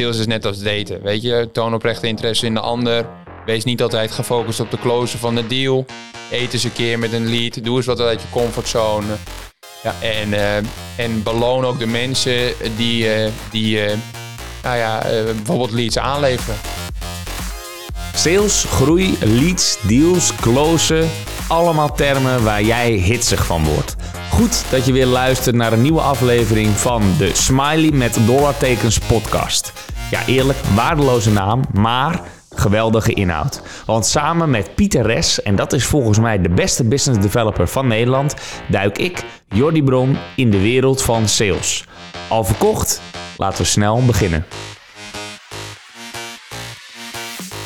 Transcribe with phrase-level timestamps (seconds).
[0.00, 1.02] sales is net als daten.
[1.02, 3.06] Weet je, toon oprechte interesse in de ander.
[3.46, 5.86] Wees niet altijd gefocust op de closen van de deal.
[6.30, 7.64] Eet eens een keer met een lead.
[7.64, 9.14] Doe eens wat uit je comfortzone.
[9.82, 10.56] Ja, en, eh,
[10.96, 13.96] en beloon ook de mensen die, eh, die eh,
[14.62, 16.56] nou ja, bijvoorbeeld leads aanleveren.
[18.14, 21.08] Sales, groei, leads, deals, closen.
[21.48, 23.96] Allemaal termen waar jij hitsig van wordt.
[24.30, 29.72] Goed dat je weer luistert naar een nieuwe aflevering van de Smiley met dollartekens podcast.
[30.10, 33.62] Ja, eerlijk, waardeloze naam, maar geweldige inhoud.
[33.86, 37.86] Want samen met Pieter Res, en dat is volgens mij de beste business developer van
[37.86, 38.34] Nederland,
[38.68, 41.84] duik ik, Jordi Bron, in de wereld van sales.
[42.28, 43.00] Al verkocht?
[43.36, 44.46] Laten we snel beginnen.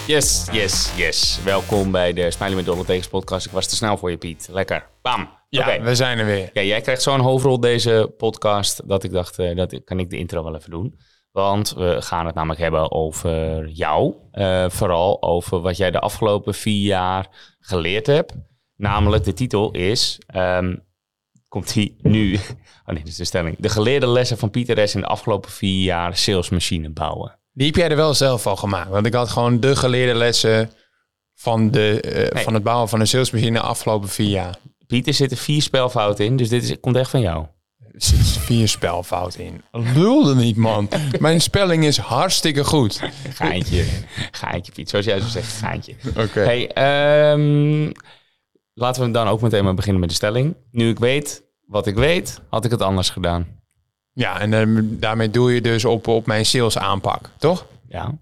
[0.07, 1.39] Yes, yes, yes.
[1.45, 3.47] Welkom bij de Smiley met dollartekens podcast.
[3.47, 4.49] Ik was te snel voor je, Piet.
[4.51, 4.87] Lekker.
[5.03, 5.29] Bam.
[5.49, 5.83] Ja, Oké.
[5.83, 6.51] we zijn er weer.
[6.53, 10.17] Ja, jij krijgt zo'n hoofdrol deze podcast dat ik dacht, eh, dat kan ik de
[10.17, 10.95] intro wel even doen.
[11.35, 14.15] Want we gaan het namelijk hebben over jou.
[14.31, 17.29] Eh, vooral over wat jij de afgelopen vier jaar
[17.61, 18.35] geleerd hebt.
[18.77, 20.77] Namelijk, de titel is, ehm,
[21.49, 22.35] komt die nu,
[22.87, 23.57] oh nee, dat is de stelling.
[23.59, 24.95] De geleerde lessen van Pieter S.
[24.95, 27.39] in de afgelopen vier jaar salesmachine bouwen.
[27.53, 28.91] Die heb jij er wel zelf al gemaakt.
[28.91, 30.71] Want ik had gewoon de geleerde lessen
[31.35, 32.45] van, de, eh, Nee.
[32.45, 34.57] van het bouwen van een salesmachine de afgelopen vier jaar.
[34.87, 37.47] Pieter zit er vier spelfouten in, dus dit is, komt echt van jou.
[37.95, 39.63] Er zitten vier spelfouten in.
[39.73, 40.89] Lulde niet, man.
[41.19, 43.01] Mijn spelling is hartstikke goed.
[43.29, 43.85] Gaantje,
[44.31, 45.95] gaantje Piet, zoals jij zo zegt, gaantje.
[46.17, 46.41] Oké.
[46.41, 47.93] Hey, ehm,
[48.73, 50.55] laten we dan ook meteen maar beginnen met de stelling.
[50.71, 53.47] Nu ik weet wat ik weet, had ik het anders gedaan.
[54.13, 57.67] Ja, en eh, daarmee doe je dus op, op mijn sales aanpak, toch?
[57.89, 58.15] Ja.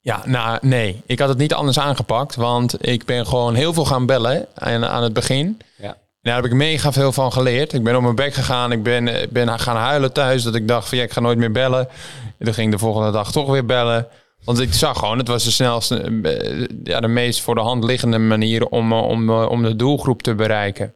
[0.00, 3.84] Ja, nou nee, ik had het niet anders aangepakt, want ik ben gewoon heel veel
[3.84, 5.60] gaan bellen aan, aan het begin.
[5.78, 5.96] Ja.
[6.22, 7.72] Daar heb ik mega veel van geleerd.
[7.72, 10.68] Ik ben op mijn bek gegaan, ik ben, eh, ben gaan huilen thuis, dat ik
[10.68, 11.88] dacht van ja, ik ga nooit meer bellen.
[12.38, 14.08] En toen ging ik de volgende dag toch weer bellen.
[14.44, 17.84] Want ik zag gewoon, het was de snelste, eh, ja, de meest voor de hand
[17.84, 20.94] liggende manier om, eh, om, om de doelgroep te bereiken.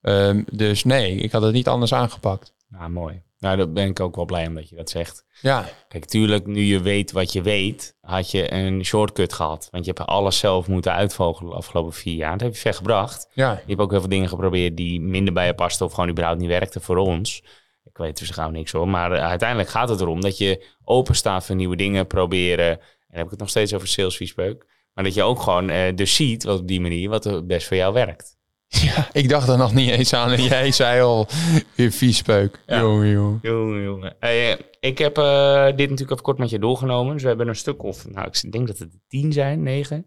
[0.00, 2.52] Ehm, dus nee, ik had het niet anders aangepakt.
[2.68, 3.22] Nou, mooi.
[3.42, 5.24] Nou, daar ben ik ook wel blij om dat je dat zegt.
[5.40, 9.68] Ja, Kijk, tuurlijk, nu je weet wat je weet, had je een shortcut gehad.
[9.70, 12.32] Want je hebt alles zelf moeten uitvogelen de afgelopen vier jaar.
[12.32, 13.28] Dat heb je ver gebracht.
[13.32, 13.52] ja.
[13.52, 16.40] Je hebt ook heel veel dingen geprobeerd die minder bij je pasten of gewoon überhaupt
[16.40, 17.42] niet werkten voor ons.
[17.84, 18.88] Ik weet dus gauw niks hoor.
[18.88, 22.70] Maar eh, uiteindelijk gaat het erom dat je open staat voor nieuwe dingen, proberen.
[22.70, 22.78] En
[23.08, 24.66] dan heb ik het nog steeds over salesviespeuk.
[24.94, 27.66] Maar dat je ook gewoon eh, dus ziet wat op die manier wat het best
[27.66, 28.36] voor jou werkt.
[28.94, 31.28] ja, ik dacht er nog niet eens aan en jij zei al,
[31.74, 32.60] weer viespeuk.
[32.66, 32.80] Ja.
[32.80, 33.38] Jongen, jongen.
[33.42, 34.20] Jongen, jongen.
[34.20, 34.50] Eh,
[34.80, 37.12] ik heb eh, dit natuurlijk even kort met je doorgenomen.
[37.12, 40.06] Dus we hebben een stuk of, nou ik denk dat het tien zijn, negen.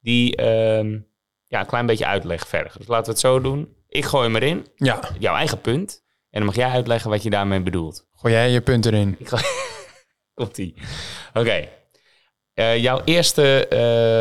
[0.00, 0.98] Die ehm,
[1.46, 2.78] ja, een klein beetje uitleg vergen.
[2.78, 3.74] Dus laten we het zo doen.
[3.88, 6.04] Ik gooi hem erin, Ja, jouw eigen punt.
[6.30, 8.06] En dan mag jij uitleggen wat je daarmee bedoelt.
[8.14, 9.16] gooi jij je punt erin.
[9.18, 9.38] Ik ga...
[10.34, 10.74] Komt-ie.
[11.34, 11.68] Oké.
[12.54, 13.66] Eh, jouw eerste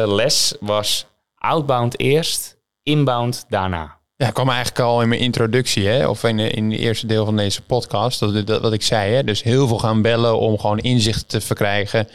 [0.08, 2.55] les was outbound eerst,
[2.86, 3.98] inbound daarna.
[4.16, 7.38] Ja, kwam eigenlijk al in mijn introductie, hè, of in, in het eerste deel van
[7.38, 9.14] deze podcast, dat, dat, wat ik zei.
[9.14, 12.08] Hè, dus heel veel gaan bellen om gewoon inzicht te verkrijgen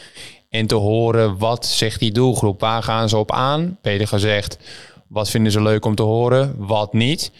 [0.49, 3.79] en te horen wat zegt die doelgroep, waar gaan ze op aan?
[3.83, 4.59] Beter gezegd,
[5.09, 7.33] wat vinden ze leuk om te horen, wat niet?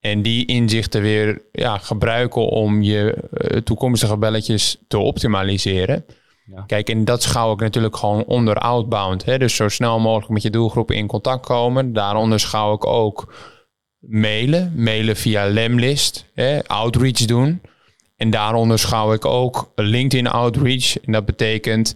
[0.00, 6.04] En die inzichten weer ja, gebruiken om je eh, toekomstige belletjes te optimaliseren.
[6.46, 6.64] Ja.
[6.66, 9.24] Kijk, en dat schouw ik natuurlijk gewoon onder outbound.
[9.24, 9.38] Hè?
[9.38, 11.92] Dus zo snel mogelijk met je doelgroep in contact komen.
[11.92, 13.34] Daaronder schouw ik ook
[13.98, 14.72] mailen.
[14.76, 16.30] Mailen via Lemlist.
[16.34, 16.66] Hè?
[16.66, 17.60] Outreach doen.
[18.16, 21.00] En daaronder schouw ik ook LinkedIn outreach.
[21.00, 21.94] En dat betekent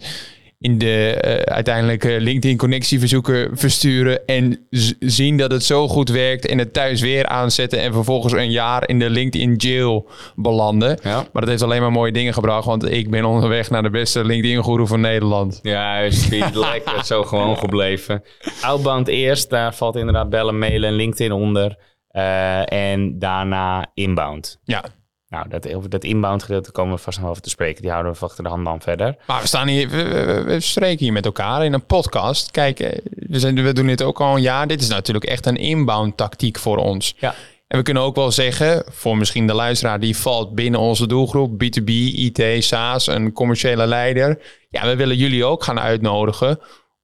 [0.61, 4.67] in de eh, uiteindelijk eh, LinkedIn connectieverzoeken versturen en
[4.99, 8.89] zien dat het zo goed werkt en het thuis weer aanzetten en vervolgens een jaar
[8.89, 10.99] in de LinkedIn jail belanden.
[11.03, 11.15] Ja.
[11.15, 14.25] Maar dat heeft alleen maar mooie dingen gebracht, want ik ben onderweg naar de beste
[14.25, 15.59] LinkedIn-goeroe van Nederland.
[15.61, 18.23] Juist, Piet, lekker zo gewoon gebleven.
[18.61, 21.77] Outbound eerst, daar valt inderdaad bellen, mailen en LinkedIn onder.
[22.07, 24.59] Eh, en daarna inbound.
[24.63, 24.83] Ja,
[25.31, 27.81] Nou, dat, dat inbound gedeelte komen we vast nog over te spreken.
[27.81, 29.15] Die houden we achter de hand dan verder.
[29.27, 32.51] maar we staan hier, we, we- we spreken hier met elkaar in een podcast.
[32.51, 34.67] Kijk, eh, we, zijn, we doen dit ook al een jaar.
[34.67, 37.15] Dit is natuurlijk echt een inbound-tactiek voor ons.
[37.19, 37.35] Ja.
[37.67, 41.51] En we kunnen ook wel zeggen, voor misschien de luisteraar die valt binnen onze doelgroep,
[41.63, 44.39] B2B, IT, SaaS, een commerciële leider.
[44.69, 46.59] Ja, we willen jullie ook gaan uitnodigen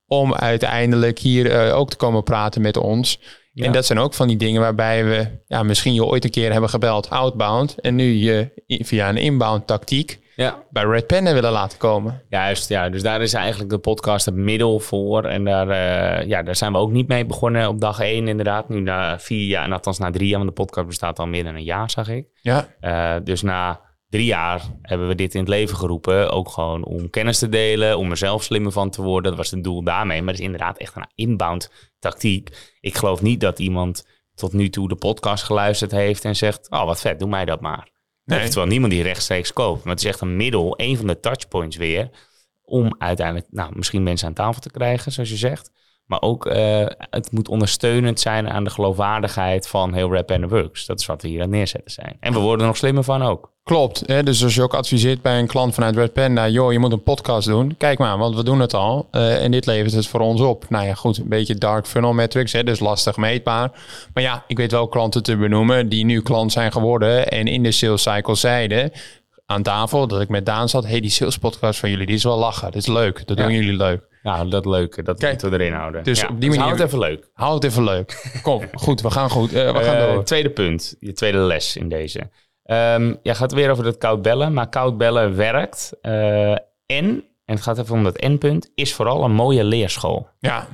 [0.08, 3.20] om uiteindelijk hier eh, ook te komen praten met ons.
[3.58, 3.66] Ja.
[3.66, 6.52] En dat zijn ook van die dingen waarbij we ja, misschien je ooit een keer
[6.52, 10.64] hebben gebeld outbound en nu je via een inbound tactiek Ja.
[10.70, 12.22] bij Red Pen willen laten komen.
[12.30, 12.90] Juist, ja.
[12.90, 15.24] Dus daar is eigenlijk de podcast het middel voor.
[15.24, 18.70] En daar, eh, ja, daar zijn we ook niet mee begonnen op dag één inderdaad.
[18.70, 21.44] Nu na vier jaar, en althans na drie jaar, want de podcast bestaat al meer
[21.44, 22.28] dan een jaar, zag ik.
[22.42, 26.32] Ja, Eh, dus na drie jaar hebben we dit in het leven geroepen.
[26.32, 29.30] Ook gewoon om kennis te delen, om er zelf slimmer van te worden.
[29.32, 30.20] Dat was het doel daarmee.
[30.20, 32.76] Maar het is inderdaad echt een inbound tactiek.
[32.80, 36.70] Ik geloof niet dat iemand tot nu toe de podcast geluisterd heeft en zegt...
[36.70, 37.90] oh, wat vet, doe mij dat maar.
[38.24, 38.46] Nee.
[38.46, 39.84] Terwijl niemand die rechtstreeks koopt.
[39.84, 42.10] Maar het is echt een middel, een van de touchpoints weer...
[42.62, 45.72] om uiteindelijk nou, misschien mensen aan tafel te krijgen, zoals je zegt...
[46.08, 50.86] Maar ook, uh, het moet ondersteunend zijn aan de geloofwaardigheid van heel Rap and Works.
[50.86, 52.18] Dat is wat we hier aan neerzetten zijn.
[52.20, 53.52] En we worden er nog slimmer van ook.
[53.64, 54.04] Klopt.
[54.06, 54.24] Hè?
[54.24, 57.04] Dus als je ook adviseert bij een klant vanuit Red Panda, joh, je moet een
[57.04, 57.76] podcast doen.
[57.78, 59.08] Kijk maar, want we doen het al.
[59.12, 60.66] Uh, en dit levert het voor ons op.
[60.70, 62.64] Nou ja, goed, een beetje dark funnel metrics, hè?
[62.64, 63.72] dus lastig meetbaar.
[64.14, 67.64] Maar ja, ik weet wel klanten te benoemen die nu klant zijn geworden en in
[67.64, 68.92] de sales cycle zeiden
[69.46, 70.86] aan tafel dat ik met Daan zat.
[70.86, 72.72] hey, die sales podcast van jullie, die is wel lachen.
[72.72, 73.28] Dit is leuk.
[73.28, 74.02] Dat doen jullie leuk.
[74.28, 75.04] Ja, dat leuke.
[75.04, 76.04] Dat Kijk, moeten we erin houden.
[76.04, 76.64] Dus ja, op die dus manier...
[76.64, 77.30] hou het even leuk.
[77.34, 78.40] Hou het even leuk.
[78.42, 79.02] Kom, goed.
[79.02, 79.54] We gaan goed.
[79.54, 80.24] Uh, we gaan uh, door.
[80.24, 80.96] Tweede punt.
[81.00, 82.20] Je tweede les in deze.
[82.20, 84.54] Um, ja, gaat weer over dat koud bellen.
[84.54, 85.94] Maar koud bellen werkt.
[86.02, 86.44] En,
[86.86, 90.28] en het gaat even om dat N-punt, is vooral een mooie leerschool.
[90.40, 90.68] Ja,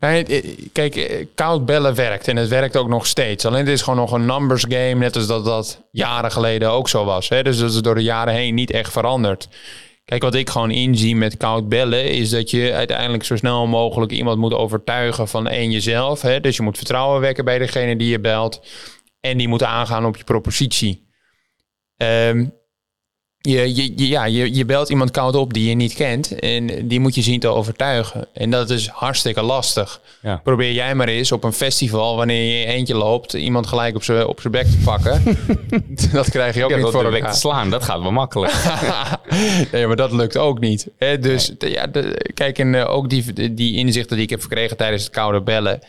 [0.00, 3.44] Nee, kijk, koud bellen werkt en het werkt ook nog steeds.
[3.44, 6.88] Alleen het is gewoon nog een numbers game, net als dat dat jaren geleden ook
[6.88, 7.28] zo was.
[7.28, 7.42] Hè?
[7.42, 9.48] Dus dat is door de jaren heen niet echt veranderd.
[10.10, 14.12] Kijk, wat ik gewoon inzie met koud bellen, is dat je uiteindelijk zo snel mogelijk
[14.12, 16.22] iemand moet overtuigen van één jezelf.
[16.22, 16.40] Hè?
[16.40, 18.66] Dus je moet vertrouwen wekken bij degene die je belt.
[19.20, 21.08] En die moet aangaan op je propositie.
[21.96, 22.52] Um,
[23.42, 27.00] je, je, ja, je, je belt iemand koud op die je niet kent en die
[27.00, 28.28] moet je zien te overtuigen.
[28.32, 30.00] En dat is hartstikke lastig.
[30.22, 30.36] Ja.
[30.36, 34.26] Probeer jij maar eens op een festival, wanneer je eentje loopt, iemand gelijk op zijn
[34.26, 35.22] op bek te pakken.
[36.12, 37.32] dat krijg je ook niet voor elkaar.
[37.32, 38.52] te slaan, dat gaat wel makkelijk.
[39.72, 40.88] nee, maar dat lukt ook niet.
[40.98, 41.18] Hè?
[41.18, 41.90] Dus ja,
[42.34, 45.80] kijk, en uh, ook die, die inzichten die ik heb verkregen tijdens het koude bellen.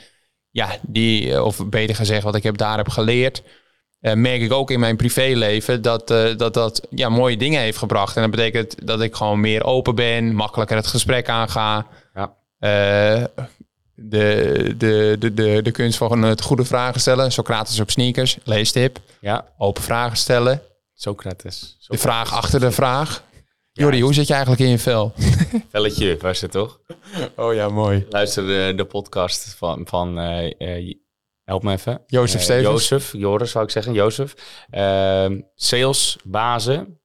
[0.50, 3.44] Ja, die, eh, of beter gezegd, wat ik heb daar heb geleerd
[4.02, 7.78] uh, merk ik ook in mijn privéleven dat, uh, dat dat ja, mooie dingen heeft
[7.78, 8.16] gebracht.
[8.16, 11.88] En dat betekent dat ik gewoon meer open ben, makkelijker het gesprek aanga.
[12.14, 12.34] Ja.
[12.60, 13.26] Uh,
[13.96, 17.32] de, de, de, de, de kunst van het goede vragen stellen.
[17.32, 19.00] Socrates op sneakers, leestip.
[19.20, 19.46] Ja.
[19.58, 20.62] Open vragen stellen.
[20.94, 21.78] Socrates.
[21.88, 23.24] De vraag achter de vraag.
[23.74, 25.14] Jordi, hoe zit je eigenlijk in je vel?
[25.72, 26.80] Velletje was het toch?
[27.36, 28.06] Oh ja, mooi.
[28.10, 30.20] Luister de, de podcast van, van
[31.52, 32.02] help me even.
[32.08, 32.68] Jozef uh, Stevens.
[32.68, 34.34] Jozef, Joris zou ik zeggen, Jozef.
[34.72, 35.26] Uh,
[35.56, 37.00] salesbazen,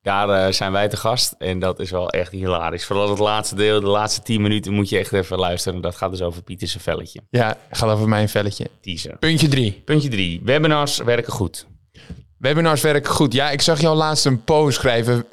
[0.00, 1.34] daar uh, zijn wij te gast.
[1.38, 2.84] En dat is wel echt hilarisch.
[2.84, 5.80] Vooral het laatste deel, de laatste tien minuten moet je echt even luisteren.
[5.80, 7.20] Dat gaat dus over Pieter's velletje.
[7.30, 8.70] Ja, gaat over mijn velletje.
[8.80, 9.16] Teaser.
[9.18, 9.82] Puntje drie.
[9.84, 10.40] Puntje drie.
[10.44, 11.66] Webinars werken goed.
[12.38, 13.32] Webinars werken goed.
[13.32, 15.26] Ja, ik zag jou laatst een post schrijven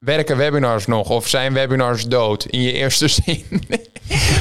[0.00, 3.44] werken webinars nog of zijn webinars dood in je eerste zin?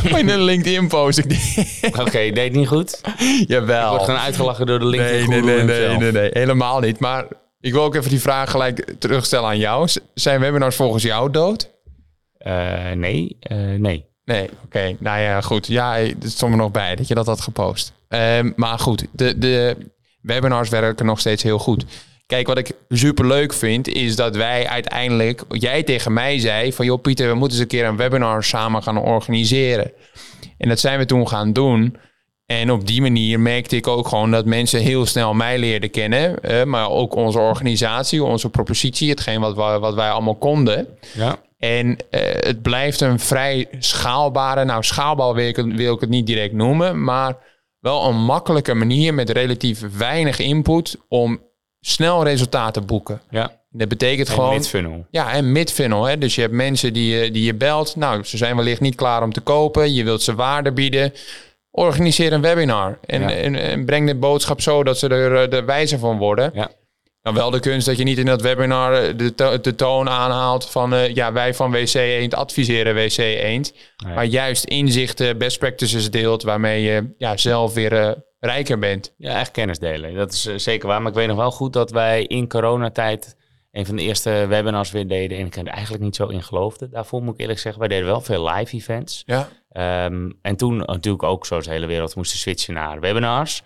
[0.04, 1.20] in een LinkedIn-post.
[1.88, 3.02] Oké, okay, deed niet goed?
[3.48, 3.84] Jawel.
[3.84, 7.00] Je wordt gewoon uitgelachen door de LinkedIn nee, nee, nee, nee, nee, nee, helemaal niet.
[7.00, 7.26] Maar
[7.60, 9.90] ik wil ook even die vraag gelijk terugstellen aan jou.
[10.14, 11.70] Zijn webinars volgens jou dood?
[12.48, 14.08] Uh, nee, uh, nee.
[14.24, 14.96] Nee, oké.
[15.00, 15.68] Nou ja, goed.
[15.68, 17.94] Ja, het stond er nog bij dat je dat had gepost.
[18.10, 19.78] Uh, maar goed, de, de
[20.22, 21.86] webinars werken nog steeds heel goed.
[22.30, 26.86] Kijk, wat ik super leuk vind, is dat wij uiteindelijk, jij tegen mij zei van
[26.86, 29.92] joh Pieter, we moeten eens een keer een webinar samen gaan organiseren.
[30.58, 31.98] En dat zijn we toen gaan doen.
[32.46, 36.44] En op die manier merkte ik ook gewoon dat mensen heel snel mij leerden kennen.
[36.44, 40.88] Eh, maar ook onze organisatie, onze propositie, hetgeen wat, wij, wat wij allemaal konden.
[41.14, 41.36] Ja.
[41.58, 46.28] En eh, het blijft een vrij schaalbare, nou schaalbaar wil ik, wil ik het niet
[46.28, 47.38] direct noemen, maar
[47.80, 51.40] wel een makkelijke manier met relatief weinig input om
[51.82, 53.22] snel resultaten boeken.
[53.30, 53.58] Ja.
[53.72, 54.54] Dat betekent en gewoon.
[54.54, 55.06] Mid-funnel.
[55.12, 56.06] Ja, en mid-funnel.
[56.06, 56.18] Hè?
[56.18, 57.96] Dus je hebt mensen die je, die je belt.
[57.96, 59.94] Nou, ze zijn wellicht niet klaar om te kopen.
[59.94, 61.14] Je wilt ze waarde bieden.
[61.72, 63.00] Organiseer een webinar.
[63.06, 66.52] En, en, en, breng de boodschap zo dat ze er eh, de wijzer van worden.
[66.54, 66.72] Ja.
[67.22, 70.66] Nou, wel de kunst dat je niet in dat webinar eh, de, de toon aanhaalt
[70.66, 73.74] van uh, ja, wij van WC Eend adviseren WC Eend.
[74.06, 79.14] Maar juist inzichten, best practices deelt waarmee je ja, zelf weer uh, rijker bent.
[79.18, 80.16] Ja, echt kennis delen.
[80.16, 81.02] Dat is zeker waar.
[81.02, 83.38] Maar ik weet nog wel goed dat wij in coronatijd
[83.72, 85.38] een van de eerste webinars weer deden.
[85.38, 86.90] En ik er eigenlijk niet zo in geloofde.
[86.90, 89.24] Daarvoor moet ik eerlijk zeggen, wij deden wel veel live events.
[89.26, 89.50] Ja.
[90.06, 93.64] Um, en toen natuurlijk ook zoals de hele wereld moesten switchen naar webinars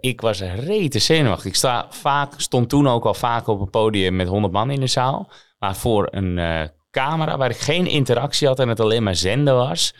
[0.00, 1.46] ik was rete zenuwachtig.
[1.46, 4.80] Ik sta vaak, stond toen ook al vaak op een podium met 100 man in
[4.80, 5.30] de zaal.
[5.58, 9.54] Maar voor een uh, camera waar ik geen interactie had en het alleen maar zenden
[9.54, 9.94] was,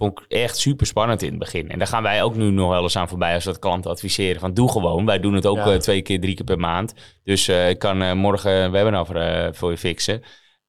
[0.00, 1.70] vond ik echt super spannend in het begin.
[1.70, 3.90] En daar gaan wij ook nu nog wel eens aan voorbij als we dat klanten
[3.90, 4.40] adviseren.
[4.40, 5.06] Van doe gewoon.
[5.06, 5.72] Wij doen het ook ja.
[5.72, 6.94] uh, twee keer, drie keer per maand.
[7.24, 10.22] Dus uh, ik kan morgen een webinar voor, voor je fixen.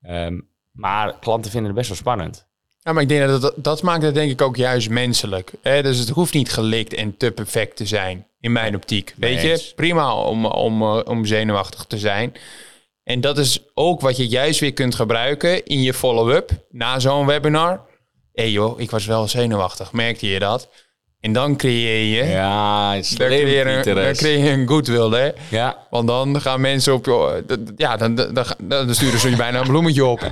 [0.09, 2.50] Um, maar klanten vinden het best wel spannend.
[2.83, 5.51] Ja, maar ik denk dat dat, dat maakt het denk ik ook juist menselijk.
[5.61, 5.81] Hè?
[5.81, 9.13] Dus het hoeft niet gelikt en te perfect te zijn, in mijn optiek.
[9.17, 12.33] Weet je, prima om, om, eh, om zenuwachtig te zijn.
[13.03, 17.25] En dat is ook wat je juist weer kunt gebruiken in je follow-up na zo'n
[17.25, 17.81] webinar.
[18.33, 20.69] Hé hey joh, ik was wel zenuwachtig, merkte je dat?
[21.19, 24.17] En dan creëer je, Ja, dan slim, creëer, je, Pieter dan is.
[24.17, 25.31] creëer je een goodwill, hè?
[25.50, 27.43] Ja, Want dan gaan mensen op je...
[27.75, 30.19] Ja, dan, dan, dan, dan sturen ze je bijna een bloemetje op.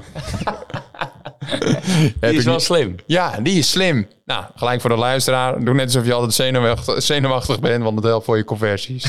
[2.19, 2.95] Die is wel niet- slim.
[3.05, 4.07] Ja, die is slim.
[4.25, 5.63] Nou, gelijk voor de luisteraar.
[5.63, 9.05] Doe net alsof je altijd zenuwachtig, zenuwachtig bent, want dat helpt voor je conversies.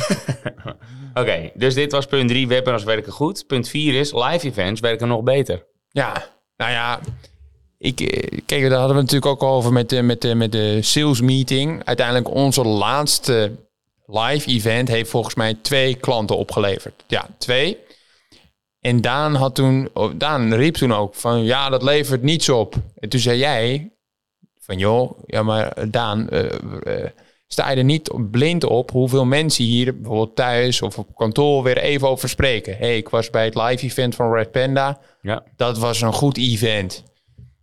[1.14, 3.46] Oké, dus dit was punt 3, webinars werken goed.
[3.46, 5.64] Punt 4 is, live events werken nog beter.
[5.90, 6.12] Ja,
[6.56, 7.00] nou ja.
[7.80, 10.82] Ik, eh, kijk, daar hadden we natuurlijk ook over met de, met de, met de
[10.82, 11.84] sales meeting.
[11.84, 13.52] Uiteindelijk onze laatste
[14.06, 17.04] live event heeft volgens mij twee klanten opgeleverd.
[17.06, 17.78] Ja, twee.
[18.80, 22.74] En Daan, had toen, oh, Daan riep toen ook van ja, dat levert niets op.
[22.94, 23.92] En toen zei jij
[24.60, 26.44] van joh, ja maar Daan, eh,
[26.82, 27.10] eh,
[27.46, 31.78] sta je er niet blind op hoeveel mensen hier bijvoorbeeld thuis of op kantoor weer
[31.78, 32.76] even over spreken.
[32.76, 35.42] hey, ik was bij het live event van Red Panda Ja.
[35.56, 37.08] dat was een goed event.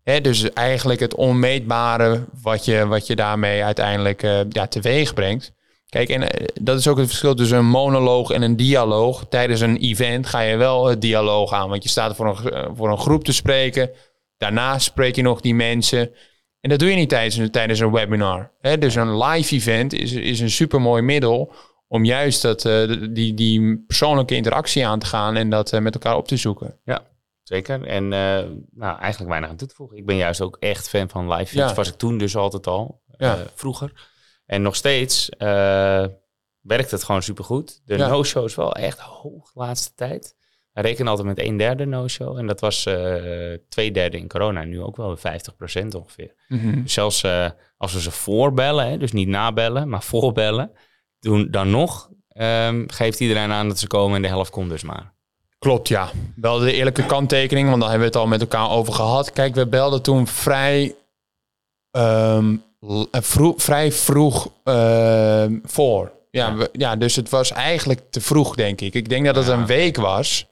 [0.07, 5.53] Dus eigenlijk het onmeetbare wat je, wat je daarmee uiteindelijk eh, ja, teweeg brengt.
[5.89, 9.25] Kijk, en eh, dat is ook het verschil tussen een monoloog en een dialoog.
[9.29, 12.69] Tijdens een event ga je wel het dialoog aan, want je staat voor een, eh,
[12.73, 13.89] voor een groep te spreken.
[14.37, 16.11] Daarna spreek je nog die mensen.
[16.61, 18.51] En dat doe je niet tijdens, tijdens een webinar.
[18.61, 18.77] Hè?
[18.77, 21.53] Dus een live event is, is een supermooi middel
[21.87, 22.61] om juist dat,
[23.09, 26.79] die, die persoonlijke interactie aan te gaan en dat met elkaar op te zoeken.
[26.85, 27.01] Ja,
[27.47, 27.83] zeker.
[27.83, 29.97] En eh, nou, eigenlijk weinig aan toe te voegen.
[29.97, 31.55] Ik ben juist ook echt fan van live.
[31.57, 31.73] Ja.
[31.73, 33.35] Was ik toen dus altijd al, Ja.
[33.35, 33.91] eh, vroeger.
[34.45, 36.05] En nog steeds eh,
[36.61, 37.81] werkt het gewoon supergoed.
[37.85, 38.07] De Ja.
[38.07, 40.35] no-show is wel echt hoog de laatste tijd.
[40.71, 42.37] We rekenen altijd met een derde no-show.
[42.37, 42.87] En dat was
[43.69, 44.63] twee derde in corona.
[44.63, 46.33] Nu ook wel 50% ongeveer.
[46.83, 47.25] Dus zelfs
[47.77, 50.71] als we ze voorbellen, hè, dus niet nabellen, maar voorbellen.
[51.19, 54.83] Doen, dan nog ehm, geeft iedereen aan dat ze komen en de helft komt dus
[54.83, 55.13] maar.
[55.59, 56.09] Klopt, ja.
[56.35, 59.31] Wel de eerlijke kanttekening, want daar hebben we het al met elkaar over gehad.
[59.31, 60.95] Kijk, we belden toen vrij,
[61.91, 62.55] ehm,
[63.11, 66.11] eh, vroeg, vrij vroeg ehm, voor.
[66.31, 66.55] Ja, Ja.
[66.55, 68.93] we- ja, dus het was eigenlijk te vroeg, denk ik.
[68.93, 69.53] Ik denk dat het Ja.
[69.53, 70.45] een week was.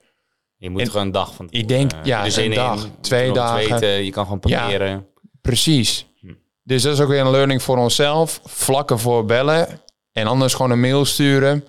[0.56, 3.32] Je moet En- gewoon een dag van Ik denk, tevoren, ja, een in, dag, twee
[3.32, 3.70] dagen.
[3.70, 4.58] Weten, je kan gewoon Ja.
[4.60, 5.06] proberen.
[5.40, 6.06] Precies.
[6.20, 6.32] Hm.
[6.62, 8.40] Dus dat is ook weer een learning voor onszelf.
[8.44, 9.80] Vlakken voor bellen.
[10.12, 11.64] En anders gewoon een mail sturen.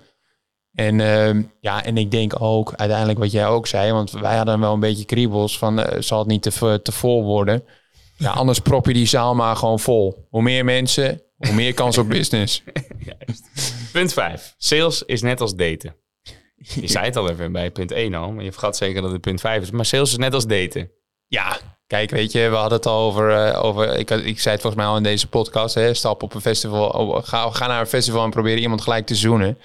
[0.78, 3.92] En ehm, ja, en ik denk ook uiteindelijk wat jij ook zei.
[3.92, 7.24] Want wij hadden wel een beetje kriebels van eh, zal het niet te, te vol
[7.24, 7.64] worden.
[8.16, 10.26] Ja, anders prop je die zaal maar gewoon vol.
[10.30, 12.62] Hoe meer mensen, hoe meer kans op business.
[13.92, 14.54] Punt 5.
[14.58, 15.96] Sales is net als daten.
[16.56, 19.20] Je zei het al even bij punt 1 al, maar je vergat zeker dat het
[19.20, 19.70] punt 5 is.
[19.70, 20.90] Maar sales is net als daten.
[21.26, 23.30] Ja, kijk, weet je, we hadden het al over.
[23.30, 25.74] eh, over ik, ik zei het volgens mij al in deze podcast.
[25.74, 26.88] Hè, stap op een festival.
[26.88, 29.58] oh, ga, ga naar een festival en probeer iemand gelijk te zoenen.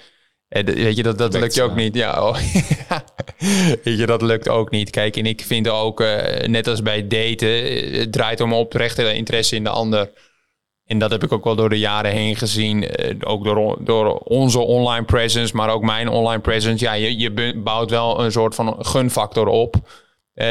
[0.54, 1.94] Eh, weet je, dat, dat Lukt je ook niet.
[1.94, 2.36] Ja, oh,
[3.84, 4.90] weet je, dat lukt ook niet.
[4.90, 9.14] Kijk, en ik vind ook, eh, net als bij daten, eh, het draait om oprechte
[9.14, 10.10] interesse in de ander.
[10.84, 12.86] En dat heb ik ook wel door de jaren heen gezien.
[13.24, 16.84] ook door, door onze online presence, maar ook mijn online presence.
[16.84, 19.76] Ja, je, je bouwt wel een soort van gunfactor op.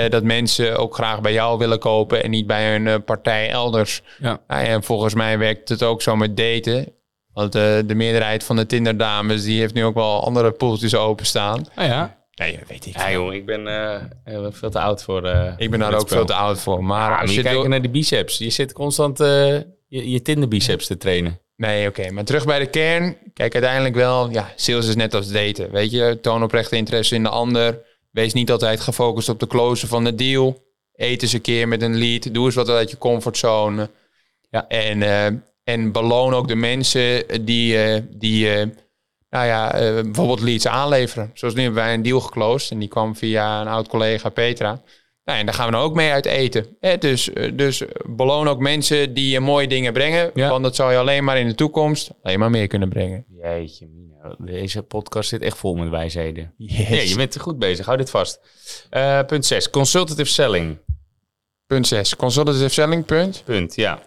[0.09, 4.01] Dat mensen ook graag bij jou willen kopen en niet bij een eh, partij elders.
[4.19, 6.93] Nou ja, en volgens mij werkt het ook zo met daten.
[7.33, 9.43] Want eh, de meerderheid van de Tinder-dames...
[9.43, 11.65] die heeft nu ook wel andere poeltjes openstaan.
[11.75, 12.17] Ah ja?
[12.35, 12.97] Nee, weet ik.
[12.97, 16.17] Ja joh, ik ben eh, veel te oud voor eh, Ik ben daar ook spel.
[16.17, 16.83] veel te oud voor.
[16.83, 17.41] Maar Ja, als je...
[17.41, 18.37] wil- naar de biceps.
[18.37, 19.47] Je zit constant eh,
[19.87, 21.39] je, je Tinder biceps te trainen.
[21.55, 22.11] Nee, oké.
[22.11, 23.17] Maar terug bij de kern.
[23.33, 24.29] Kijk, uiteindelijk wel...
[24.31, 25.71] Ja, sales is net als daten.
[25.71, 27.79] Weet je, toon oprechte interesse in de ander.
[28.11, 30.63] Wees niet altijd gefocust op de closen van de deal.
[30.95, 32.33] Eet eens een keer met een lead.
[32.33, 33.89] Doe eens wat uit je comfortzone.
[34.49, 34.67] Ja.
[34.67, 38.67] En, eh, en beloon ook de mensen die, eh, die eh,
[39.29, 41.31] nou ja, eh, bijvoorbeeld leads aanleveren.
[41.33, 42.71] Zoals nu hebben wij een deal geclosed.
[42.71, 44.81] En die kwam via een oud collega Petra.
[45.25, 46.65] Nou, en daar gaan we dan ook mee uit eten.
[46.79, 46.97] Hè?
[46.97, 50.31] Dus, dus beloon ook mensen die je mooie dingen brengen.
[50.33, 50.49] Ja.
[50.49, 53.25] Want dat zal je alleen maar in de toekomst alleen maar meer kunnen brengen.
[53.27, 54.35] Jeetje, mina.
[54.37, 56.53] Deze podcast zit echt vol met wijsheden.
[56.57, 56.89] Yes.
[56.89, 57.85] Nee, je bent goed bezig.
[57.85, 58.39] Hou dit vast.
[59.27, 59.69] Punt 6.
[59.69, 60.77] Consultative selling.
[61.67, 62.15] Punt 6.
[62.15, 63.41] Consultative selling punt.
[63.45, 64.01] Punt, ja.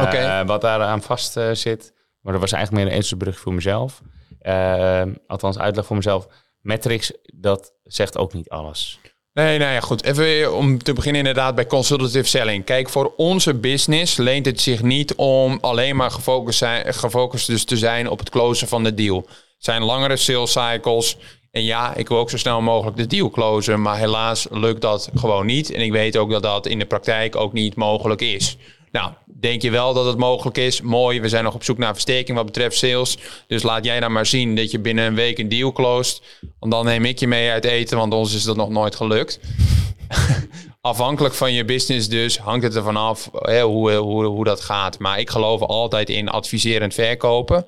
[0.00, 0.16] Oké.
[0.16, 1.92] Eh, wat daar aan vast eh, zit.
[2.20, 4.00] Maar dat was eigenlijk meer een Eenselbrug voor mezelf.
[4.38, 6.26] Eh, althans, uitleg voor mezelf.
[6.60, 9.00] Metrics, dat zegt ook niet alles.
[9.32, 10.04] Nee, nou ja, goed.
[10.04, 12.64] Even om te beginnen inderdaad bij consultative selling.
[12.64, 17.64] Kijk, voor onze business leent het zich niet om alleen maar gefocust, zijn, gefocust dus
[17.64, 19.16] te zijn op het closen van de deal.
[19.16, 21.16] Het zijn langere sales cycles.
[21.50, 23.82] En ja, ik wil ook zo snel mogelijk de deal closen.
[23.82, 25.72] Maar helaas lukt dat gewoon niet.
[25.72, 28.56] En ik weet ook dat dat in de praktijk ook niet mogelijk is.
[28.90, 29.12] Nou,
[29.44, 30.80] denk je wel dat het mogelijk is?
[30.80, 33.18] Mooi, we zijn nog op zoek naar versteking wat betreft sales.
[33.46, 36.22] Dus laat jij dan maar zien dat je binnen een week een deal closed.
[36.58, 39.40] Want dan neem ik je mee uit eten, want ons is dat nog nooit gelukt.
[40.80, 44.98] Afhankelijk van je business dus hangt het ervan af hè, hoe, hoe, hoe dat gaat.
[44.98, 47.66] Maar ik geloof altijd in adviserend verkopen.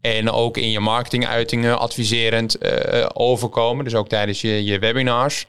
[0.00, 3.84] En ook in je marketinguitingen adviserend uh, overkomen.
[3.84, 5.46] Dus ook tijdens je, je webinars.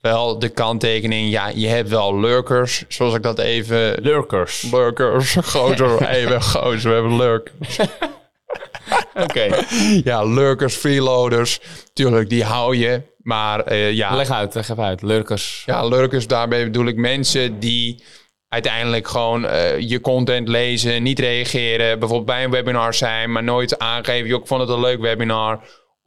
[0.00, 4.02] Wel de kanttekening, ja, je hebt wel lurkers, zoals ik dat even...
[4.02, 4.62] Lurkers.
[4.72, 7.78] Lurkers, gozer, even gozer, we hebben lurkers.
[9.24, 9.64] Oké.
[10.04, 11.60] Ja, lurkers, freeloaders,
[11.92, 13.02] tuurlijk, die hou je.
[13.22, 14.16] Maar uh, ja...
[14.16, 15.02] Leg uit, leg even uit.
[15.02, 15.62] Lurkers.
[15.66, 18.02] Ja, lurkers, daarbij bedoel ik mensen die
[18.48, 21.98] uiteindelijk gewoon uh, je content lezen, niet reageren.
[21.98, 24.28] Bijvoorbeeld bij een webinar zijn, maar nooit aangeven.
[24.28, 25.60] Je ook vond het een leuk webinar.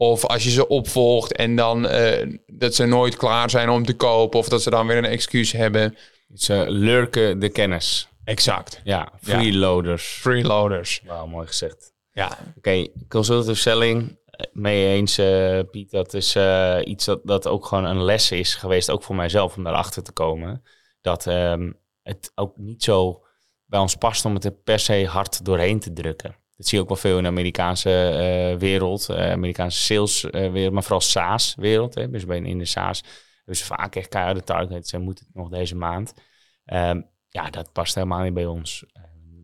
[0.04, 3.96] Of als je ze opvolgt en dan uh, dat ze nooit klaar zijn om te
[3.96, 4.40] kopen.
[4.40, 5.98] Of dat ze dan weer een excuus hebben.
[6.34, 8.08] Ze lurken de kennis.
[8.24, 8.82] Exact.
[8.84, 10.04] Ja, freeloaders.
[10.04, 11.02] Freeloaders.
[11.06, 11.94] Wauw, mooi gezegd.
[12.12, 12.26] Ja.
[12.26, 14.22] Oké, okay, consultative selling.
[14.52, 15.92] Mee eens, uh, Piet.
[15.92, 19.58] Dat is uh, iets dat, dat ook gewoon een les is geweest, ook voor mijzelf,
[19.58, 20.64] om daarachter te komen.
[21.02, 23.24] Dat um, het ook niet zo
[23.66, 26.36] bij ons past om het er per se hard doorheen te drukken.
[26.64, 27.90] Dat zie je ook wel veel in de Amerikaanse
[28.54, 31.94] uh, wereld, uh, Amerikaanse saleswereld, uh, maar vooral SaaS-wereld.
[31.94, 33.04] Dus in de SaaS
[33.36, 36.14] hebben ze vaak echt keiharde targets en moet het nog deze maand.
[36.66, 38.86] Um, ja, dat past helemaal niet bij ons.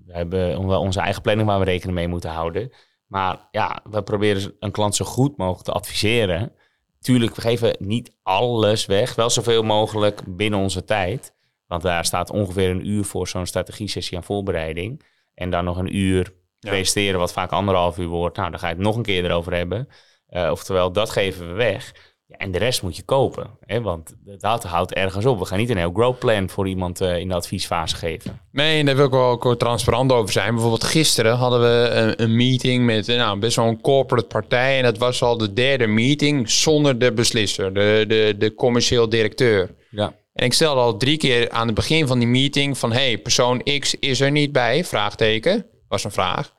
[0.06, 2.72] We hebben onze eigen planning waar we rekening mee moeten houden.
[3.08, 6.52] Maar ja, we proberen een klant zo goed mogelijk te adviseren.
[7.00, 11.34] Tuurlijk, we geven niet alles weg, wel zoveel mogelijk binnen onze tijd.
[11.68, 15.04] Want daar staat ongeveer een uur voor zo'n strategie-sessie aan voorbereiding.
[15.34, 16.70] En dan nog een uur ja.
[16.70, 18.38] presenteren, wat vaak anderhalf uur wordt.
[18.38, 19.88] Nou, dan ga je het nog een keer erover hebben.
[20.30, 21.92] Uh, oftewel, dat geven we weg.
[22.26, 23.50] Ja, en de rest moet je kopen.
[23.66, 23.82] Hè?
[23.82, 25.40] Want dat houdt ergens op.
[25.40, 28.42] We gaan niet een heel growth plan voor iemand uh, in de adviesfase geven.
[28.52, 30.52] Nee, en daar wil ik wel ook transparant over zijn.
[30.52, 34.78] Bijvoorbeeld gisteren hadden we een, een meeting met nou, best wel een corporate partij.
[34.78, 39.76] En dat was al de derde meeting zonder de beslisser, de, de, de commercieel directeur.
[39.90, 40.14] Ja.
[40.34, 42.92] En ik stelde al drie keer aan het begin van die meeting van...
[42.92, 44.86] hey, persoon X is er niet bij?
[44.86, 45.66] Vraagteken.
[45.90, 46.54] Was een vraag.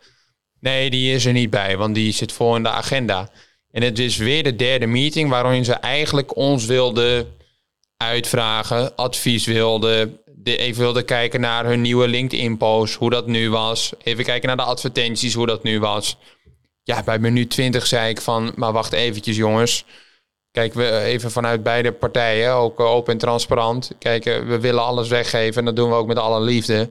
[0.61, 3.31] Nee, die is er niet bij, want die zit voor in de agenda.
[3.71, 7.37] En het is weer de derde meeting waarin ze eigenlijk ons wilden
[7.97, 13.93] uitvragen, advies wilden, de, even wilden kijken naar hun nieuwe LinkedIn-post, hoe dat nu was.
[14.03, 16.17] Even kijken naar de advertenties, hoe dat nu was.
[16.83, 19.85] Ja, bij minuut 20 zei ik van, maar wacht eventjes jongens.
[20.51, 23.91] Kijk, we even vanuit beide partijen, ook open en transparant.
[23.99, 26.91] Kijk, we willen alles weggeven en dat doen we ook met alle liefde.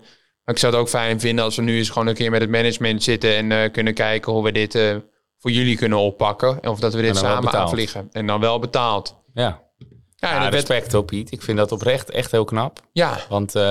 [0.49, 2.41] Maar ik zou het ook fijn vinden als we nu eens gewoon een keer met
[2.41, 4.95] het management zitten en uh, kunnen kijken hoe we dit uh,
[5.38, 6.69] voor jullie kunnen oppakken.
[6.69, 8.09] Of dat we dit samen aanvliegen.
[8.12, 9.15] En dan wel betaald.
[9.33, 9.62] Ja.
[10.15, 11.31] Ja, ja respect op Piet.
[11.31, 12.79] Ik vind dat oprecht echt heel knap.
[12.91, 13.17] Ja.
[13.29, 13.63] Want uh,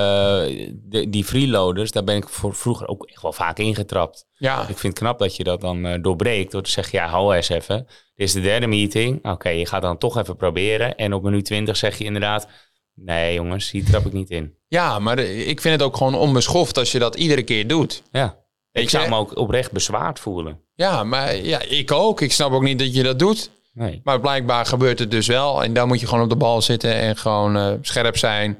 [0.72, 4.26] de, die freeloaders, daar ben ik voor vroeger ook echt wel vaak ingetrapt.
[4.32, 4.60] Ja.
[4.60, 7.34] Ik vind het knap dat je dat dan uh, doorbreekt door te zeggen, ja, hou
[7.34, 7.86] eens even.
[8.14, 9.16] Dit is de derde meeting.
[9.18, 10.96] Oké, okay, je gaat dan toch even proberen.
[10.96, 12.48] En op minuut 20 zeg je inderdaad,
[13.00, 14.54] nee jongens, hier trap ik niet in.
[14.68, 18.02] Ja, maar ik vind het ook gewoon onbeschoft als je dat iedere keer doet.
[18.10, 18.46] Ja.
[18.72, 20.60] Ik zou me ook oprecht bezwaard voelen.
[20.74, 22.20] Ja, maar ja, ik ook.
[22.20, 23.50] Ik snap ook niet dat je dat doet.
[23.72, 24.00] Nee.
[24.04, 25.62] Maar blijkbaar gebeurt het dus wel.
[25.62, 28.58] En dan moet je gewoon op de bal zitten en gewoon uh, scherp zijn.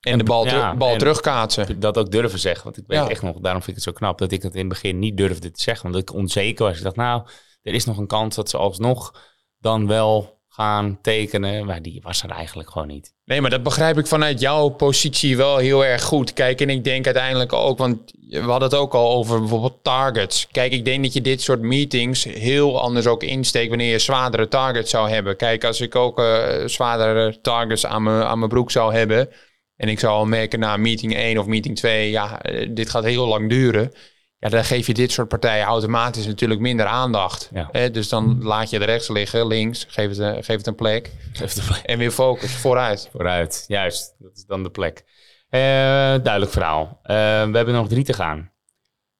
[0.00, 1.80] En, en de bal, ja, bal en terugkaatsen.
[1.80, 2.64] Dat ook durven zeggen.
[2.64, 3.08] Want ik weet ja.
[3.08, 5.16] echt nog, daarom vind ik het zo knap dat ik het in het begin niet
[5.16, 5.90] durfde te zeggen.
[5.90, 6.76] Want ik onzeker was.
[6.76, 7.22] Ik dacht, nou,
[7.62, 9.22] er is nog een kans dat ze alsnog
[9.58, 11.66] dan wel gaan tekenen.
[11.66, 13.14] Maar die was er eigenlijk gewoon niet.
[13.24, 16.32] Nee, maar dat begrijp ik vanuit jouw positie wel heel erg goed.
[16.32, 20.46] Kijk, en ik denk uiteindelijk ook, want we hadden het ook al over bijvoorbeeld targets.
[20.50, 24.48] Kijk, ik denk dat je dit soort meetings heel anders ook insteekt wanneer je zwaardere
[24.48, 25.36] targets zou hebben.
[25.36, 29.28] Kijk, als ik ook uh, zwaardere targets aan mijn, aan mijn broek zou hebben.
[29.76, 32.40] En ik zou al merken na meeting 1 of meeting 2, ja,
[32.70, 33.92] dit gaat heel lang duren.
[34.40, 37.50] Ja, dan geef je dit soort partijen automatisch natuurlijk minder aandacht.
[37.52, 37.68] Ja.
[37.72, 37.90] Hè?
[37.90, 41.12] Dus dan laat je het rechts liggen, links, geef het, een, geef het een plek.
[41.32, 41.84] Geef het een plek.
[41.84, 43.08] En weer focus, vooruit.
[43.10, 44.14] Vooruit, juist.
[44.18, 45.04] Dat is dan de plek.
[45.50, 47.00] Uh, duidelijk verhaal.
[47.02, 47.16] Uh,
[47.50, 48.52] we hebben nog drie te gaan.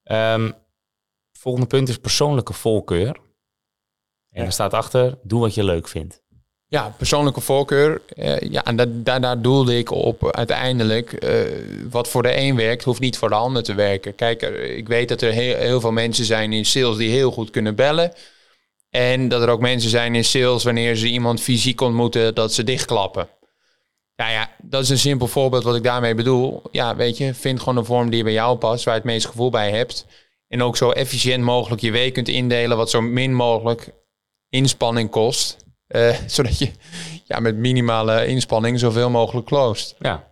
[0.04, 0.54] Um,
[1.32, 3.16] volgende punt is persoonlijke voorkeur.
[4.30, 6.22] En er staat achter, doe wat je leuk vindt.
[6.70, 8.00] Ja, persoonlijke voorkeur.
[8.16, 11.24] Uh, ja, en daar, doelde ik op uiteindelijk.
[11.24, 11.30] Uh,
[11.90, 14.14] wat voor de een werkt, hoeft niet voor de ander te werken.
[14.14, 14.42] Kijk,
[14.76, 17.74] ik weet dat er heel, heel veel mensen zijn in sales die heel goed kunnen
[17.74, 18.12] bellen.
[18.90, 22.64] En dat er ook mensen zijn in sales wanneer ze iemand fysiek ontmoeten, dat ze
[22.64, 23.28] dichtklappen.
[24.14, 26.62] Ja, ja, dat is een simpel voorbeeld wat ik daarmee bedoel.
[26.70, 29.26] Ja, weet je, vind gewoon een vorm die bij jou past, waar je het meest
[29.26, 30.06] gevoel bij hebt.
[30.48, 33.92] En ook zo efficiënt mogelijk je week kunt indelen, wat zo min mogelijk
[34.48, 35.56] inspanning kost.
[35.88, 36.70] Uh, zodat je
[37.24, 39.96] ja, met minimale inspanning zoveel mogelijk closed.
[39.98, 40.26] Ja,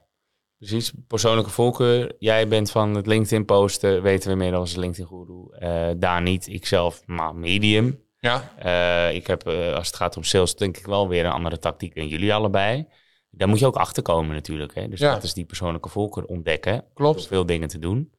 [0.59, 2.15] Precies, persoonlijke voorkeur.
[2.19, 5.57] Jij bent van het LinkedIn posten, weten we inmiddels, LinkedIn guru.
[5.59, 8.05] Eh daar niet, ikzelf, maar medium.
[8.19, 11.31] Ja, Eh, ik heb, eh, als het gaat om sales, denk ik wel weer een
[11.33, 12.87] andere tactiek dan jullie allebei.
[13.31, 14.75] Daar moet je ook achter komen natuurlijk.
[14.75, 14.89] Hè?
[14.89, 15.13] Dus Ja.
[15.15, 16.85] dat is die persoonlijke voorkeur ontdekken.
[16.95, 17.27] klopt.
[17.27, 18.13] Veel dingen te doen.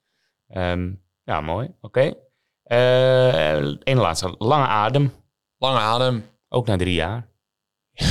[0.47, 0.91] Ehm,
[1.23, 1.69] ja, mooi.
[1.81, 2.13] Oké.
[2.63, 4.35] Eh Eén laatste.
[4.37, 5.11] Lange adem.
[5.57, 6.25] Lange adem.
[6.49, 7.27] Ook na drie jaar.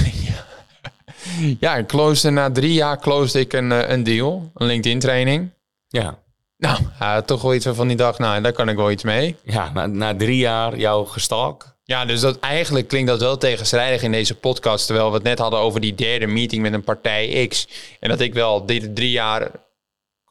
[1.60, 5.50] Ja, ik na drie jaar closed ik een, eh, een deal, een LinkedIn training.
[5.88, 6.18] Ja.
[6.58, 9.36] Nou, toch wel iets van die dag, nou, daar kan ik wel iets mee.
[9.44, 11.76] Ja, na, na drie jaar jouw gestalk.
[11.84, 14.86] Ja, dus dat, eigenlijk klinkt dat wel tegenstrijdig in deze podcast.
[14.86, 17.68] Terwijl we het net hadden over die derde meeting met een partij X.
[18.00, 19.50] En dat ik wel dit drie jaar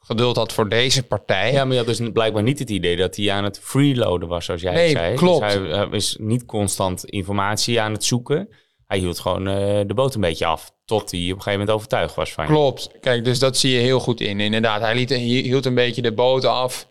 [0.05, 1.51] geduld had voor deze partij.
[1.51, 4.45] Ja, maar je had dus blijkbaar niet het idee dat hij aan het freeloaden was,
[4.45, 5.15] zoals jij Nee, zei.
[5.15, 5.41] klopt.
[5.41, 8.49] Dus hij, hij is niet constant informatie aan het zoeken.
[8.85, 10.71] Hij hield gewoon eh, de boot een beetje af.
[10.85, 12.51] Tot hij op een gegeven moment overtuigd was van je.
[12.51, 12.89] Klopt.
[12.99, 14.39] Kijk, dus dat zie je heel goed in.
[14.39, 16.87] Inderdaad, hij liet, hield een beetje de boot af.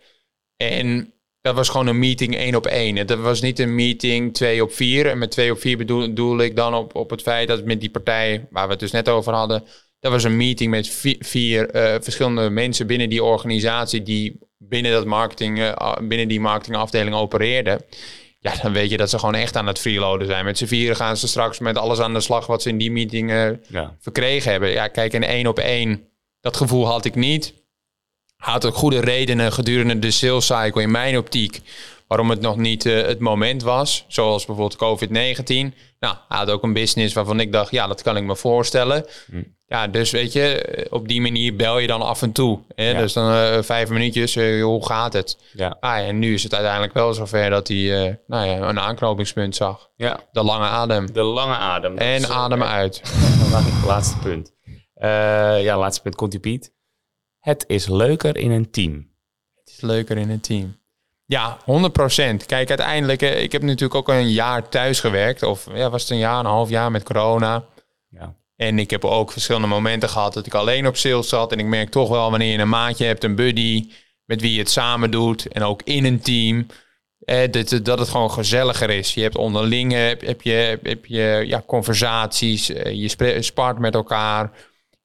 [0.57, 3.07] En dat was gewoon een meeting één op één.
[3.07, 5.07] Dat was niet een meeting twee op vier.
[5.07, 7.81] En met twee op vier bedoel, bedoel ik dan op, op het feit dat met
[7.81, 9.65] die partij, waar we het dus net over hadden,
[10.05, 14.93] dat was een meeting met vier, vier eh, verschillende mensen binnen die organisatie die binnen,
[14.93, 17.85] dat marketing, eh, binnen die marketingafdeling opereerden.
[18.39, 20.45] Ja, dan weet je dat ze gewoon echt aan het freeloaden zijn.
[20.45, 22.91] Met z'n vieren gaan ze straks met alles aan de slag wat ze in die
[22.91, 23.97] meeting eh, Ja.
[24.01, 24.71] verkregen hebben.
[24.71, 26.09] Ja, kijk, in één op één,
[26.41, 27.55] dat gevoel had ik niet.
[28.37, 31.61] Had ook goede redenen gedurende de sales cycle in mijn optiek.
[32.09, 34.05] Waarom het nog niet eh, het moment was.
[34.09, 35.75] Zoals bijvoorbeeld COVID-19.
[35.99, 39.05] Nou, hij had ook een business waarvan ik dacht, ja, dat kan ik me voorstellen.
[39.67, 42.61] Ja, dus weet je, eh, op die manier bel je dan af en toe.
[42.75, 42.91] Hè?
[42.91, 42.99] Ja.
[43.01, 45.39] Dus dan eh, vijf minuutjes, hoe gaat het?
[45.53, 45.77] Ja.
[45.81, 49.91] Ah, en nu is het uiteindelijk wel zover dat hij nou ja, een aanknopingspunt zag.
[49.97, 51.13] ja, De lange adem.
[51.13, 51.99] de lange adem.
[51.99, 53.03] En is, adem uit.
[53.87, 54.53] Laatste punt.
[55.63, 56.73] Ja, laatste punt komt Piet.
[57.39, 59.13] Het is leuker in een team.
[59.55, 60.83] Het is leuker in een team.
[61.27, 62.47] Ja, 100%.
[62.47, 65.43] Kijk, uiteindelijk, eh, ik heb natuurlijk ook een jaar thuis gewerkt.
[65.43, 67.65] Of ja, was het een jaar, een half jaar met corona.
[68.09, 68.35] Ja.
[68.57, 71.53] En ik heb ook verschillende momenten gehad dat ik alleen op sales zat.
[71.53, 73.91] En ik merk toch wel wanneer je een maatje hebt, een buddy,
[74.25, 75.49] met wie je het samen doet.
[75.49, 76.67] En ook in een team.
[77.19, 79.15] Eh, dat, dat het gewoon gezelliger is.
[79.15, 82.71] Je hebt onderling heb, heb je, heb je ja, conversaties.
[82.71, 84.51] eh, je spart met elkaar.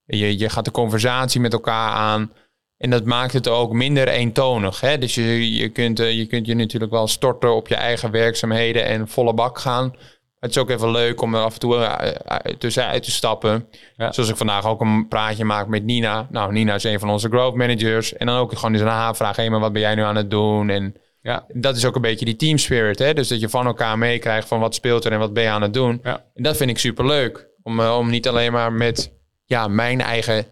[0.06, 2.32] Je, je gaat de conversatie met elkaar aan.
[2.80, 4.82] En dat maakt het ook minder eentonig.
[4.82, 4.98] Hè?
[4.98, 8.86] Dus je, je, kunt, eh, je kunt je natuurlijk wel storten op je eigen werkzaamheden
[8.86, 9.96] en volle bak gaan.
[10.40, 13.68] Het is ook even leuk om er af en toe eh, eh, tussenuit te stappen.
[13.96, 14.12] Ja.
[14.12, 16.28] Zoals ik vandaag ook een praatje maak met Nina.
[16.30, 18.14] Nou, Nina is een van onze growth managers.
[18.14, 19.36] En dan ook gewoon eens een aanvraag.
[19.36, 20.70] Hé, maar wat ben jij nu aan het doen?
[20.70, 21.46] En Ja.
[21.54, 23.00] dat is ook een beetje die team spirit.
[23.00, 23.14] Hè?
[23.14, 25.62] Dus dat je van elkaar meekrijgt van wat speelt er en wat ben je aan
[25.62, 26.00] het doen.
[26.04, 26.24] Ja.
[26.34, 27.48] En dat vind ik super leuk.
[27.64, 29.12] Om, om niet alleen maar met
[29.46, 30.46] ja, mijn eigen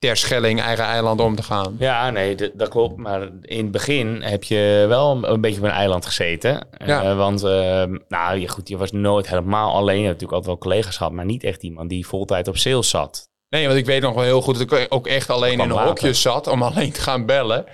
[0.00, 1.76] terschelling, eigen eiland om te gaan.
[1.78, 2.96] Ja, nee, dat klopt.
[2.96, 6.66] Maar in het begin heb je wel een, een beetje op een eiland gezeten.
[6.84, 7.02] Ja.
[7.02, 10.00] Eh, want, eh, nou ja, goed, je was nooit helemaal alleen.
[10.00, 13.28] Je natuurlijk altijd wel collega's gehad, maar niet echt iemand die voltijd op sales zat.
[13.48, 15.70] Nee, want ik weet nog wel heel goed dat ik ook echt alleen in een
[15.70, 17.64] hokje zat om alleen te gaan bellen.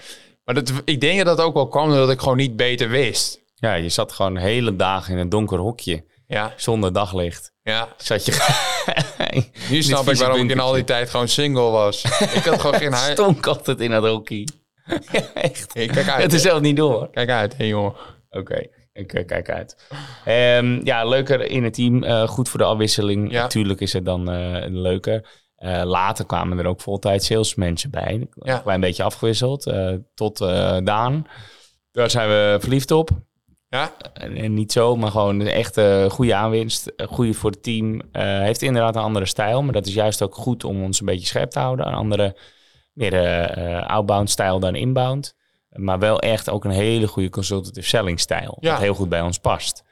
[0.44, 3.40] Maar dat, ik denk dat dat ook wel kwam doordat ik gewoon niet beter wist.
[3.54, 7.52] Ja, je zat gewoon hele dagen in een donker hokje, Ja, zonder daglicht.
[7.72, 7.88] Ja.
[7.96, 8.33] Zat je...
[9.70, 12.05] Nu snap ik waarom ik in al die tijd gewoon single was.
[12.35, 13.12] ik had gewoon geen huis.
[13.18, 14.29] stonk altijd in dat.
[14.29, 14.44] Ja,
[15.35, 15.74] Echt.
[15.74, 16.22] Hey, kijk uit.
[16.22, 17.11] Het is zelf niet door.
[17.11, 17.92] Kijk uit, hé jongen.
[18.31, 19.76] Oké, ik eh, kijk uit.
[20.24, 22.02] Ehm, ja, leuker in het team.
[22.02, 23.31] eh, goed voor de afwisseling.
[23.33, 23.42] Ja.
[23.42, 25.29] Natuurlijk is het dan eh, leuker.
[25.57, 28.26] Eh, later kwamen er ook voltijd salesmensen bij.
[28.35, 28.55] Ja.
[28.55, 29.72] Een klein beetje afgewisseld.
[30.14, 30.38] tot
[30.85, 31.26] Daan.
[31.92, 33.11] Daar zijn we verliefd op.
[33.68, 36.87] Ja, En, niet zo, maar gewoon een echte goede aanwinst.
[36.87, 38.00] eh, Goede voor het team.
[38.12, 39.62] Eh, heeft inderdaad een andere stijl.
[39.62, 41.87] Maar dat is juist ook goed om ons een beetje scherp te houden.
[41.87, 42.37] Een andere,
[42.92, 45.35] meer eh, outbound stijl dan inbound.
[45.70, 48.57] Maar wel echt ook een hele goede consultative selling stijl.
[48.61, 48.72] Ja.
[48.72, 49.83] Wat heel goed bij ons past.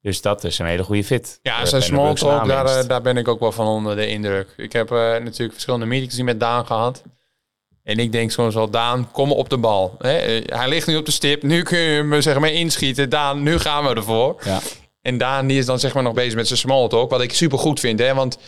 [0.00, 1.38] Dus dat is een hele goede fit.
[1.42, 4.54] ja zijn small talk, daar, daar ben ik ook wel van onder de indruk.
[4.56, 7.02] Ik heb natuurlijk verschillende meetings die met Daan gehad.
[7.82, 9.94] En ik denk soms wel, Daan, kom op de bal.
[9.98, 10.10] Eh,
[10.46, 13.10] Hij ligt nu op de stip, nu kun je hem zeg maar inschieten.
[13.10, 14.40] Daan, nu gaan we ervoor.
[14.44, 14.58] Ja.
[15.02, 17.10] En Daan die is dan zeg maar nog bezig met zijn small talk.
[17.10, 17.98] Wat ik super goed vind.
[17.98, 18.14] Hè?
[18.14, 18.38] Want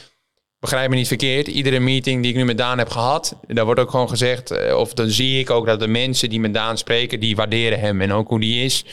[0.61, 1.47] begrijp me niet verkeerd.
[1.49, 3.37] Iedere meeting die ik nu met Daan heb gehad.
[3.47, 4.51] Daar wordt ook gewoon gezegd.
[4.51, 7.21] eh, Of dan zie ik ook dat de mensen die met Daan spreken.
[7.21, 8.85] Die waarderen hem en ook hoe die is.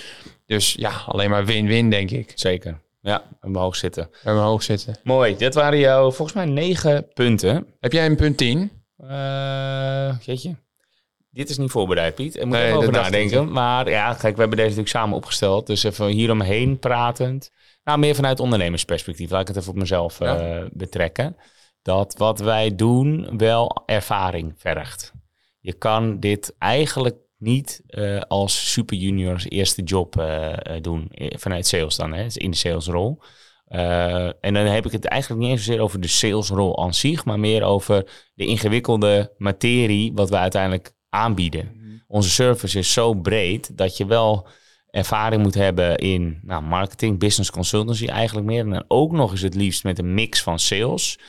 [0.46, 2.32] Dus ja, alleen maar win-win denk ik.
[2.36, 2.80] Zeker.
[3.02, 4.08] Ja, omhoog zitten.
[4.12, 4.98] We hebben hoog zitten.
[5.04, 5.36] Mooi.
[5.38, 7.68] Dit waren jouw volgens mij negen punten.
[7.80, 8.72] Heb jij een punt 10?
[9.12, 10.56] Eh jeetje.
[11.30, 12.36] Dit is niet voorbereid, Piet.
[12.36, 12.96] Ik moet Nee, even over ik.
[12.96, 13.52] nadenken.
[13.52, 15.68] Maar ja, kijk, we hebben deze natuurlijk samen opgesteld.
[15.68, 17.52] Dus even hieromheen pratend.
[17.84, 19.30] Nou, meer vanuit ondernemersperspectief.
[19.30, 20.38] Laat ik het even op mezelf Ja.
[20.40, 21.36] eh, betrekken.
[21.82, 25.12] Dat wat wij doen wel ervaring vergt.
[25.60, 31.96] je kan dit eigenlijk niet uh, als super juniors eerste job uh, doen vanuit sales
[31.96, 33.22] dan, hè, in de salesrol.
[33.72, 37.26] Uh, en dan heb ik het eigenlijk niet eens zozeer over de salesrol aan zich,
[37.26, 41.72] maar meer over de ingewikkelde materie wat we uiteindelijk aanbieden.
[41.76, 41.98] Mhm.
[42.08, 44.48] Onze service is zo breed dat je wel
[44.90, 48.60] ervaring moet hebben in nou, marketing, business consultancy eigenlijk meer.
[48.60, 51.20] En dan ook nog eens het liefst met een mix van sales.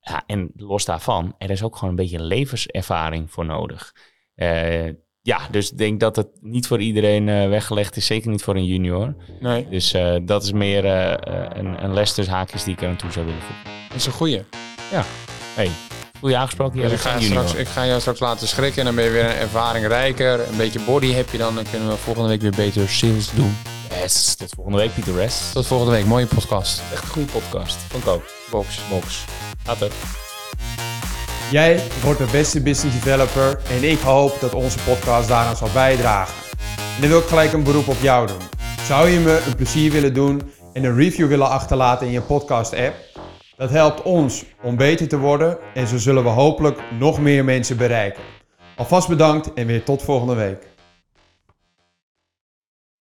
[0.00, 3.94] Ja, en los daarvan, er is ook gewoon een beetje levenservaring voor nodig.
[4.36, 4.88] Uh,
[5.22, 8.06] ja, dus ik denk dat het niet voor iedereen uh, weggelegd is.
[8.06, 9.14] Zeker niet voor een junior.
[9.40, 9.68] Nee.
[9.68, 11.14] Dus uh, dat is meer uh,
[11.48, 13.64] een, een les tussen haakjes die ik er aan toe zou willen voegen.
[13.88, 14.42] Dat is een goeie.
[14.90, 15.04] Ja.
[15.54, 15.70] Hey,
[16.20, 16.80] goeie aangesproken.
[16.80, 19.24] Dus ik, ga straks, ik ga jou straks laten schrikken en dan ben je weer
[19.24, 20.48] een ervaring rijker.
[20.48, 21.54] Een beetje body heb je dan.
[21.54, 23.56] Dan kunnen we volgende week weer beter sales doen.
[23.90, 25.52] Yes, tot volgende week Pieter Rest.
[25.52, 26.04] Tot volgende week.
[26.04, 26.82] Mooie podcast.
[26.92, 27.76] Echt een goede podcast.
[27.76, 28.22] Van Koop.
[28.50, 28.80] Box.
[28.90, 29.24] Box.
[29.66, 29.90] Later.
[31.50, 36.34] Jij wordt de beste business developer en ik hoop dat onze podcast daaraan zal bijdragen.
[36.94, 38.40] En dan wil ik gelijk een beroep op jou doen.
[38.82, 42.74] Zou je me een plezier willen doen en een review willen achterlaten in je podcast
[42.74, 42.94] app?
[43.56, 47.76] Dat helpt ons om beter te worden en zo zullen we hopelijk nog meer mensen
[47.76, 48.22] bereiken.
[48.76, 50.69] Alvast bedankt en weer tot volgende week.